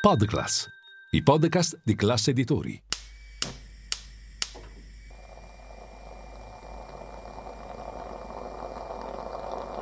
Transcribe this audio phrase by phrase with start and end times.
[0.00, 0.66] Podclass,
[1.10, 2.82] i podcast di classe editori.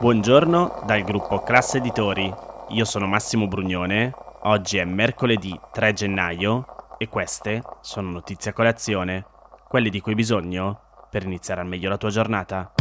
[0.00, 2.34] Buongiorno dal gruppo Classe Editori.
[2.70, 4.12] Io sono Massimo Brugnone.
[4.42, 6.64] Oggi è mercoledì 3 gennaio
[6.98, 9.24] e queste sono notizie a colazione,
[9.68, 12.72] quelle di cui hai bisogno per iniziare al meglio la tua giornata.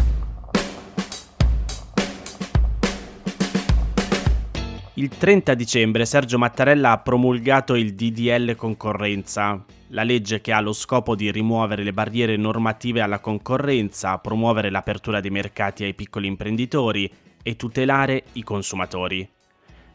[4.97, 10.73] Il 30 dicembre Sergio Mattarella ha promulgato il DDL concorrenza, la legge che ha lo
[10.73, 17.07] scopo di rimuovere le barriere normative alla concorrenza, promuovere l'apertura dei mercati ai piccoli imprenditori
[17.43, 19.29] e tutelare i consumatori.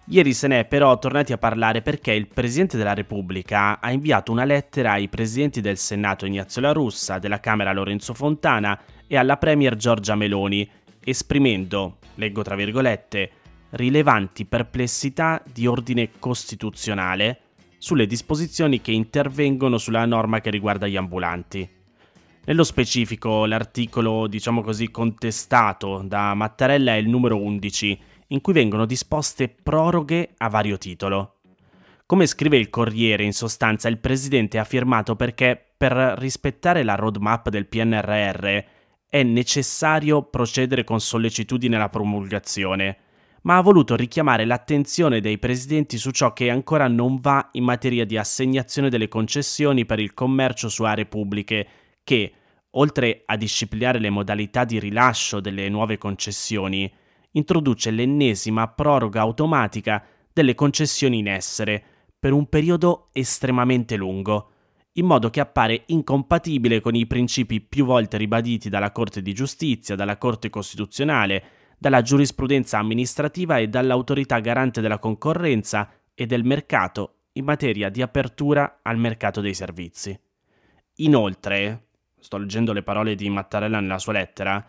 [0.04, 4.30] Ieri se ne è però tornati a parlare perché il Presidente della Repubblica ha inviato
[4.30, 9.36] una lettera ai Presidenti del Senato Ignazio La Russa, della Camera Lorenzo Fontana e alla
[9.36, 10.70] Premier Giorgia Meloni,
[11.02, 13.30] esprimendo, leggo tra virgolette,
[13.72, 17.40] rilevanti perplessità di ordine costituzionale
[17.78, 21.68] sulle disposizioni che intervengono sulla norma che riguarda gli ambulanti.
[22.44, 28.84] Nello specifico, l'articolo, diciamo così, contestato da Mattarella è il numero 11, in cui vengono
[28.84, 31.36] disposte proroghe a vario titolo.
[32.04, 37.48] Come scrive il Corriere, in sostanza, il presidente ha firmato perché per rispettare la roadmap
[37.48, 38.46] del PNRR
[39.08, 42.96] è necessario procedere con sollecitudine alla promulgazione
[43.42, 48.04] ma ha voluto richiamare l'attenzione dei presidenti su ciò che ancora non va in materia
[48.04, 51.66] di assegnazione delle concessioni per il commercio su aree pubbliche,
[52.04, 52.32] che,
[52.70, 56.90] oltre a disciplinare le modalità di rilascio delle nuove concessioni,
[57.32, 61.82] introduce l'ennesima proroga automatica delle concessioni in essere
[62.18, 64.50] per un periodo estremamente lungo,
[64.92, 69.96] in modo che appare incompatibile con i principi più volte ribaditi dalla Corte di Giustizia,
[69.96, 71.44] dalla Corte Costituzionale,
[71.82, 78.78] dalla giurisprudenza amministrativa e dall'autorità garante della concorrenza e del mercato in materia di apertura
[78.82, 80.16] al mercato dei servizi.
[80.98, 81.86] Inoltre,
[82.20, 84.64] sto leggendo le parole di Mattarella nella sua lettera,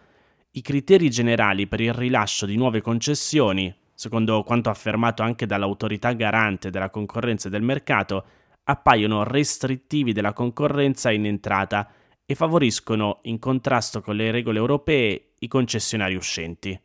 [0.53, 6.71] i criteri generali per il rilascio di nuove concessioni, secondo quanto affermato anche dall'autorità garante
[6.71, 8.25] della concorrenza e del mercato,
[8.63, 11.91] appaiono restrittivi della concorrenza in entrata
[12.25, 16.75] e favoriscono, in contrasto con le regole europee, i concessionari uscenti.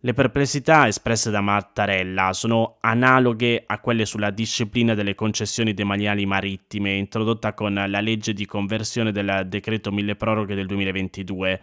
[0.00, 6.94] Le perplessità espresse da Mattarella sono analoghe a quelle sulla disciplina delle concessioni demaniali marittime
[6.94, 11.60] introdotta con la legge di conversione del decreto mille proroghe del 2022.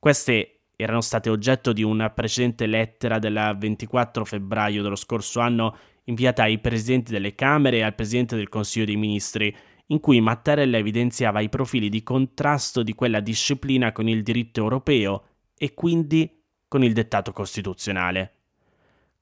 [0.00, 5.76] Queste erano state oggetto di una precedente lettera del 24 febbraio dello scorso anno
[6.06, 10.76] inviata ai presidenti delle Camere e al Presidente del Consiglio dei Ministri, in cui Mattarella
[10.76, 15.22] evidenziava i profili di contrasto di quella disciplina con il diritto europeo
[15.56, 16.36] e quindi
[16.68, 18.32] con il dettato costituzionale.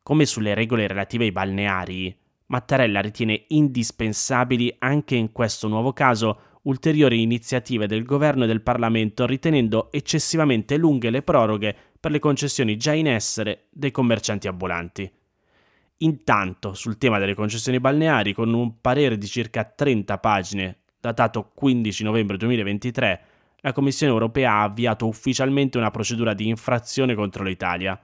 [0.02, 2.16] Come sulle regole relative ai balneari,
[2.46, 9.26] Mattarella ritiene indispensabili anche in questo nuovo caso ulteriori iniziative del governo e del Parlamento,
[9.26, 15.10] ritenendo eccessivamente lunghe le proroghe per le concessioni già in essere dei commercianti ambulanti.
[15.98, 22.02] Intanto, sul tema delle concessioni balneari, con un parere di circa 30 pagine, datato 15
[22.02, 23.24] novembre 2023,
[23.64, 27.98] la Commissione europea ha avviato ufficialmente una procedura di infrazione contro l'Italia.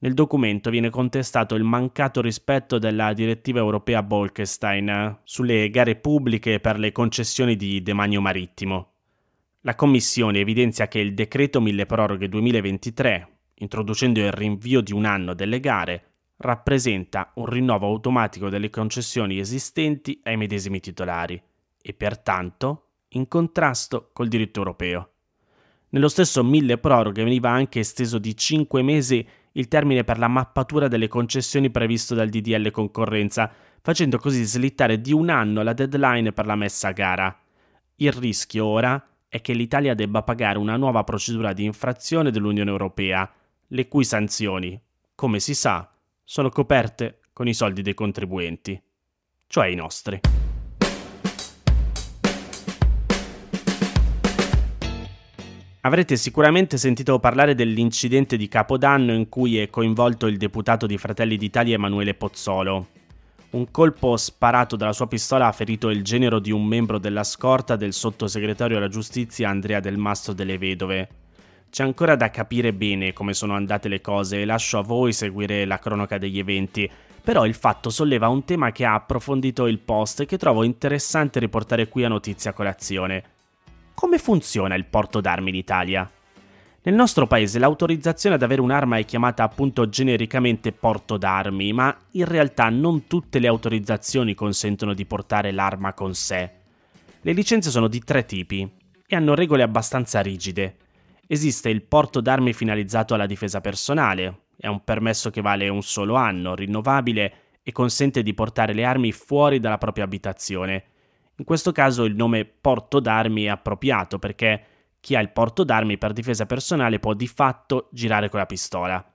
[0.00, 6.80] Nel documento viene contestato il mancato rispetto della direttiva europea Bolkestein sulle gare pubbliche per
[6.80, 8.92] le concessioni di demanio marittimo.
[9.60, 15.32] La Commissione evidenzia che il decreto mille proroghe 2023, introducendo il rinvio di un anno
[15.32, 16.04] delle gare,
[16.38, 21.40] rappresenta un rinnovo automatico delle concessioni esistenti ai medesimi titolari
[21.80, 25.10] e pertanto in contrasto col diritto europeo.
[25.90, 30.86] Nello stesso mille proroghe veniva anche esteso di 5 mesi il termine per la mappatura
[30.86, 36.46] delle concessioni previsto dal DDL concorrenza, facendo così slittare di un anno la deadline per
[36.46, 37.40] la messa a gara.
[37.96, 43.30] Il rischio ora è che l'Italia debba pagare una nuova procedura di infrazione dell'Unione Europea,
[43.68, 44.80] le cui sanzioni,
[45.14, 45.90] come si sa,
[46.22, 48.80] sono coperte con i soldi dei contribuenti,
[49.46, 50.20] cioè i nostri.
[55.88, 61.38] Avrete sicuramente sentito parlare dell'incidente di Capodanno in cui è coinvolto il deputato di Fratelli
[61.38, 62.88] d'Italia Emanuele Pozzolo.
[63.52, 67.74] Un colpo sparato dalla sua pistola ha ferito il genero di un membro della scorta
[67.76, 71.08] del sottosegretario alla giustizia Andrea Del Mastro delle Vedove.
[71.70, 75.64] C'è ancora da capire bene come sono andate le cose e lascio a voi seguire
[75.64, 76.86] la cronaca degli eventi,
[77.22, 81.40] però il fatto solleva un tema che ha approfondito il post e che trovo interessante
[81.40, 83.36] riportare qui a notizia colazione
[83.98, 86.08] come funziona il porto d'armi in Italia?
[86.82, 92.24] Nel nostro paese l'autorizzazione ad avere un'arma è chiamata appunto genericamente porto d'armi, ma in
[92.24, 96.48] realtà non tutte le autorizzazioni consentono di portare l'arma con sé.
[97.20, 98.70] Le licenze sono di tre tipi
[99.04, 100.76] e hanno regole abbastanza rigide.
[101.26, 106.14] Esiste il porto d'armi finalizzato alla difesa personale, è un permesso che vale un solo
[106.14, 107.32] anno, rinnovabile
[107.64, 110.84] e consente di portare le armi fuori dalla propria abitazione.
[111.38, 114.62] In questo caso il nome porto d'armi è appropriato perché
[114.98, 119.14] chi ha il porto d'armi per difesa personale può di fatto girare con la pistola.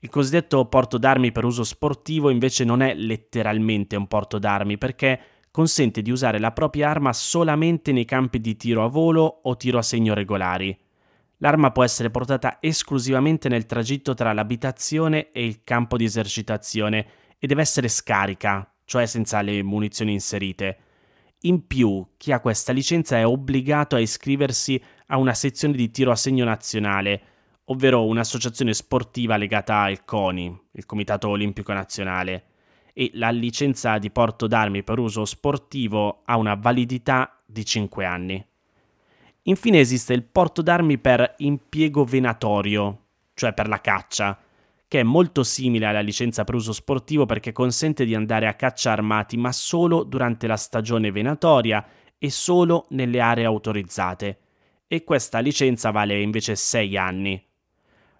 [0.00, 5.20] Il cosiddetto porto d'armi per uso sportivo invece non è letteralmente un porto d'armi perché
[5.52, 9.78] consente di usare la propria arma solamente nei campi di tiro a volo o tiro
[9.78, 10.76] a segno regolari.
[11.38, 17.06] L'arma può essere portata esclusivamente nel tragitto tra l'abitazione e il campo di esercitazione
[17.38, 20.78] e deve essere scarica, cioè senza le munizioni inserite.
[21.46, 26.10] In più, chi ha questa licenza è obbligato a iscriversi a una sezione di tiro
[26.10, 27.22] a segno nazionale,
[27.66, 32.46] ovvero un'associazione sportiva legata al CONI, il Comitato Olimpico Nazionale,
[32.92, 38.44] e la licenza di porto d'armi per uso sportivo ha una validità di 5 anni.
[39.42, 43.04] Infine esiste il porto d'armi per impiego venatorio,
[43.34, 44.36] cioè per la caccia,
[44.88, 48.92] che è molto simile alla licenza per uso sportivo perché consente di andare a caccia
[48.92, 51.84] armati ma solo durante la stagione venatoria
[52.18, 54.38] e solo nelle aree autorizzate
[54.86, 57.44] e questa licenza vale invece 6 anni.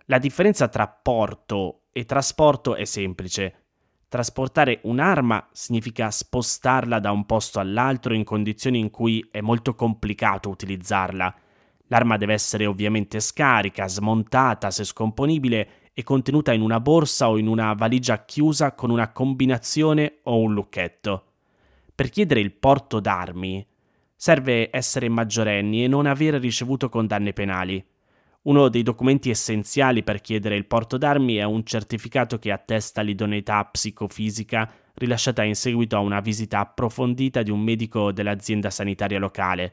[0.06, 3.62] La differenza tra porto e trasporto è semplice.
[4.08, 10.48] Trasportare un'arma significa spostarla da un posto all'altro in condizioni in cui è molto complicato
[10.48, 11.34] utilizzarla.
[11.88, 15.68] L'arma deve essere ovviamente scarica, smontata se scomponibile
[15.98, 20.52] e contenuta in una borsa o in una valigia chiusa con una combinazione o un
[20.52, 21.24] lucchetto.
[21.94, 23.66] Per chiedere il porto d'armi
[24.14, 27.82] serve essere maggiorenni e non avere ricevuto condanne penali.
[28.42, 33.64] Uno dei documenti essenziali per chiedere il porto d'armi è un certificato che attesta l'idoneità
[33.64, 39.72] psicofisica rilasciata in seguito a una visita approfondita di un medico dell'azienda sanitaria locale.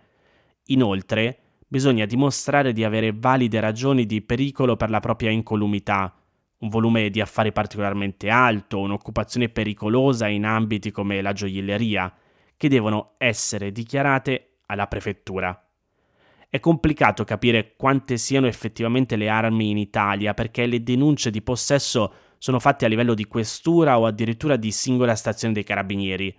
[0.68, 1.40] Inoltre,
[1.74, 6.14] bisogna dimostrare di avere valide ragioni di pericolo per la propria incolumità,
[6.60, 12.14] un volume di affari particolarmente alto, un'occupazione pericolosa in ambiti come la gioielleria,
[12.56, 15.68] che devono essere dichiarate alla prefettura.
[16.48, 22.14] È complicato capire quante siano effettivamente le armi in Italia perché le denunce di possesso
[22.38, 26.38] sono fatte a livello di questura o addirittura di singola stazione dei carabinieri.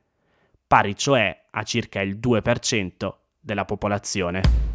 [0.67, 4.74] pari cioè a circa il 2% della popolazione.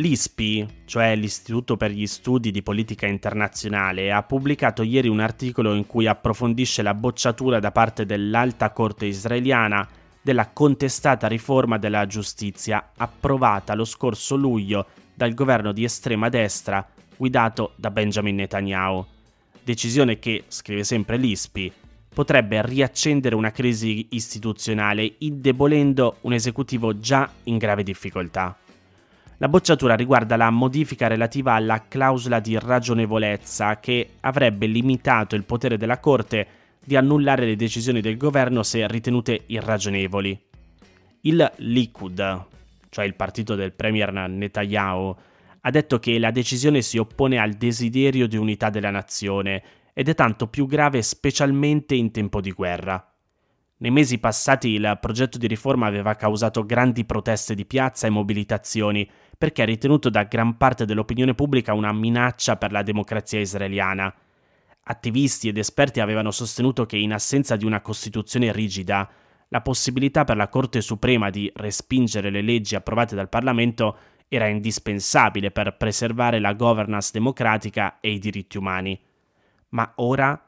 [0.00, 5.84] L'ISPI, cioè l'Istituto per gli Studi di Politica Internazionale, ha pubblicato ieri un articolo in
[5.84, 9.86] cui approfondisce la bocciatura da parte dell'Alta Corte israeliana
[10.22, 17.72] della contestata riforma della giustizia approvata lo scorso luglio dal governo di estrema destra guidato
[17.76, 19.04] da Benjamin Netanyahu.
[19.62, 21.70] Decisione che, scrive sempre l'ISPI,
[22.14, 28.56] potrebbe riaccendere una crisi istituzionale indebolendo un esecutivo già in grave difficoltà.
[29.42, 35.78] La bocciatura riguarda la modifica relativa alla clausola di ragionevolezza che avrebbe limitato il potere
[35.78, 36.46] della Corte
[36.84, 40.38] di annullare le decisioni del governo se ritenute irragionevoli.
[41.22, 42.44] Il Likud,
[42.90, 45.16] cioè il partito del premier Netanyahu,
[45.62, 49.62] ha detto che la decisione si oppone al desiderio di unità della nazione
[49.94, 53.02] ed è tanto più grave specialmente in tempo di guerra.
[53.78, 59.08] Nei mesi passati il progetto di riforma aveva causato grandi proteste di piazza e mobilitazioni
[59.40, 64.14] perché è ritenuto da gran parte dell'opinione pubblica una minaccia per la democrazia israeliana.
[64.82, 69.10] Attivisti ed esperti avevano sostenuto che in assenza di una Costituzione rigida,
[69.48, 73.96] la possibilità per la Corte Suprema di respingere le leggi approvate dal Parlamento
[74.28, 79.00] era indispensabile per preservare la governance democratica e i diritti umani.
[79.70, 80.38] Ma ora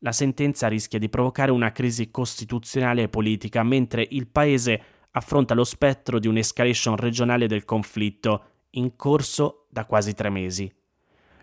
[0.00, 4.82] la sentenza rischia di provocare una crisi costituzionale e politica mentre il Paese
[5.12, 10.72] affronta lo spettro di un'escalation regionale del conflitto in corso da quasi tre mesi.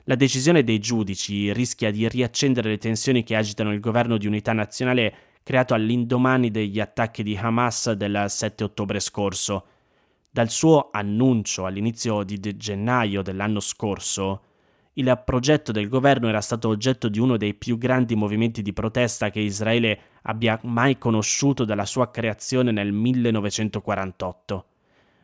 [0.05, 4.53] La decisione dei giudici rischia di riaccendere le tensioni che agitano il governo di unità
[4.53, 9.65] nazionale creato all'indomani degli attacchi di Hamas del 7 ottobre scorso.
[10.31, 14.43] Dal suo annuncio all'inizio di gennaio dell'anno scorso,
[14.99, 19.29] il progetto del governo era stato oggetto di uno dei più grandi movimenti di protesta
[19.29, 24.65] che Israele abbia mai conosciuto dalla sua creazione nel 1948.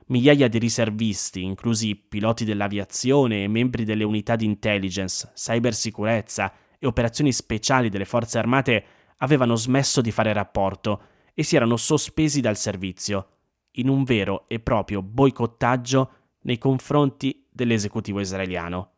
[0.08, 7.34] Migliaia di riservisti, inclusi piloti dell'aviazione e membri delle unità di intelligence, cybersicurezza e operazioni
[7.34, 8.86] speciali delle forze armate,
[9.18, 11.02] avevano smesso di fare rapporto
[11.34, 13.28] e si erano sospesi dal servizio,
[13.72, 16.12] in un vero e proprio boicottaggio
[16.44, 18.92] nei confronti dell'esecutivo israeliano.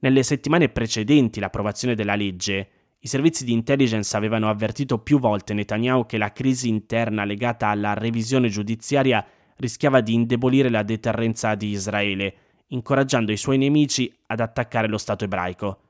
[0.00, 6.06] Nelle settimane precedenti l'approvazione della legge, i servizi di intelligence avevano avvertito più volte Netanyahu
[6.06, 9.24] che la crisi interna legata alla revisione giudiziaria
[9.56, 12.34] rischiava di indebolire la deterrenza di Israele,
[12.68, 15.80] incoraggiando i suoi nemici ad attaccare lo Stato ebraico.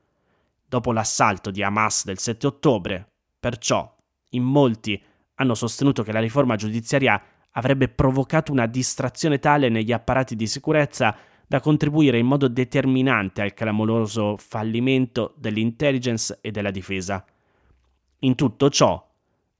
[0.65, 3.07] Dopo l'assalto di Hamas del 7 ottobre,
[3.39, 3.95] perciò,
[4.31, 5.01] in molti
[5.35, 11.15] hanno sostenuto che la riforma giudiziaria avrebbe provocato una distrazione tale negli apparati di sicurezza
[11.49, 17.25] da contribuire in modo determinante al clamoroso fallimento dell'intelligence e della difesa.
[18.19, 19.03] In tutto ciò,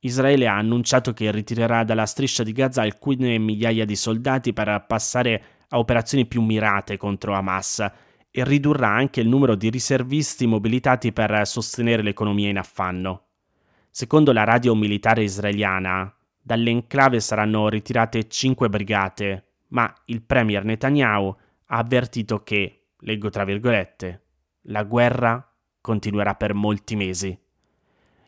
[0.01, 5.43] Israele ha annunciato che ritirerà dalla striscia di Gaza alcune migliaia di soldati per passare
[5.69, 7.79] a operazioni più mirate contro Hamas
[8.29, 13.29] e ridurrà anche il numero di riservisti mobilitati per sostenere l'economia in affanno.
[13.89, 21.35] Secondo la radio militare israeliana, dall'enclave saranno ritirate cinque brigate, ma il premier Netanyahu
[21.71, 24.25] ha avvertito che, leggo tra virgolette,
[24.63, 25.43] la guerra
[25.81, 27.37] continuerà per molti mesi.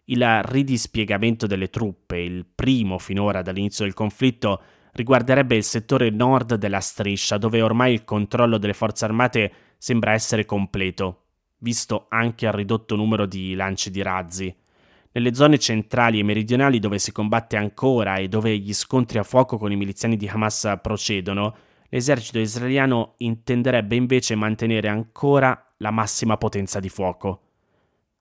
[0.05, 4.61] Il ridispiegamento delle truppe, il primo finora dall'inizio del conflitto,
[4.93, 10.45] riguarderebbe il settore nord della striscia, dove ormai il controllo delle forze armate sembra essere
[10.45, 11.25] completo,
[11.59, 14.55] visto anche il ridotto numero di lanci di razzi.
[15.13, 19.57] Nelle zone centrali e meridionali dove si combatte ancora e dove gli scontri a fuoco
[19.57, 21.55] con i miliziani di Hamas procedono,
[21.93, 27.41] l'esercito israeliano intenderebbe invece mantenere ancora la massima potenza di fuoco.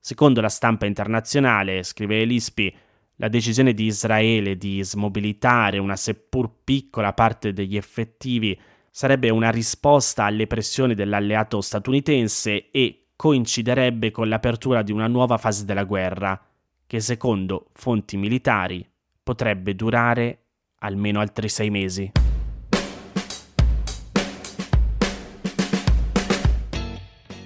[0.01, 2.77] Secondo la stampa internazionale, scrive l'ISPI,
[3.17, 8.59] la decisione di Israele di smobilitare una seppur piccola parte degli effettivi
[8.91, 15.65] sarebbe una risposta alle pressioni dell'alleato statunitense e coinciderebbe con l'apertura di una nuova fase
[15.65, 16.43] della guerra,
[16.87, 18.85] che secondo fonti militari
[19.23, 20.39] potrebbe durare
[20.79, 22.11] almeno altri sei mesi.